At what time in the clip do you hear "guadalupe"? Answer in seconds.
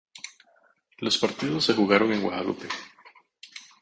2.23-2.67